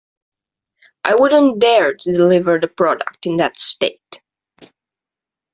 I 1.03 1.13
wouldn't 1.13 1.59
dare 1.59 1.93
to 1.93 2.11
deliver 2.11 2.57
the 2.59 2.67
product 2.67 3.27
in 3.27 3.37
that 3.37 3.59
state. 3.59 4.19